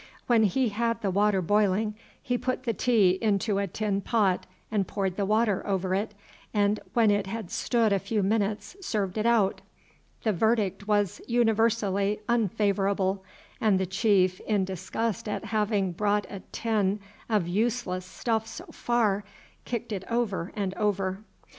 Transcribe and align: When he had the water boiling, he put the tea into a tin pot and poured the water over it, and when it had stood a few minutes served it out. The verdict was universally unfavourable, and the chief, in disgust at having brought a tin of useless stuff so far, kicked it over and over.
When 0.25 0.45
he 0.45 0.69
had 0.69 1.03
the 1.03 1.11
water 1.11 1.43
boiling, 1.43 1.93
he 2.19 2.35
put 2.35 2.63
the 2.63 2.73
tea 2.73 3.19
into 3.21 3.59
a 3.59 3.67
tin 3.67 4.01
pot 4.01 4.47
and 4.71 4.87
poured 4.87 5.15
the 5.15 5.27
water 5.27 5.61
over 5.67 5.93
it, 5.93 6.15
and 6.55 6.79
when 6.95 7.11
it 7.11 7.27
had 7.27 7.51
stood 7.51 7.93
a 7.93 7.99
few 7.99 8.23
minutes 8.23 8.75
served 8.83 9.15
it 9.15 9.27
out. 9.27 9.61
The 10.23 10.33
verdict 10.33 10.87
was 10.87 11.21
universally 11.27 12.19
unfavourable, 12.27 13.23
and 13.61 13.79
the 13.79 13.85
chief, 13.85 14.39
in 14.47 14.65
disgust 14.65 15.29
at 15.29 15.45
having 15.45 15.91
brought 15.91 16.25
a 16.31 16.39
tin 16.51 16.99
of 17.29 17.47
useless 17.47 18.03
stuff 18.03 18.47
so 18.47 18.65
far, 18.71 19.23
kicked 19.65 19.91
it 19.91 20.03
over 20.11 20.51
and 20.55 20.73
over. 20.77 21.19